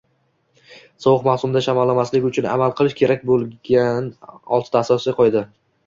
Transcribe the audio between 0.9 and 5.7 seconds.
Sovuq mavsumda shamollamaslik uchun amal qilish kerak bo‘lganoltita oddiy qoida